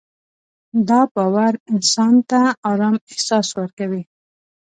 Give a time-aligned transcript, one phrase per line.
[0.87, 4.01] دا باور انسان ته ارام احساس ورکوي.